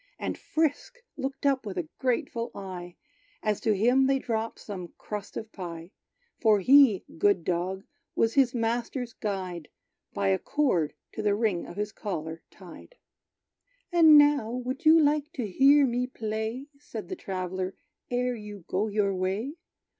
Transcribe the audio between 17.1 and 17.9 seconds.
traveller,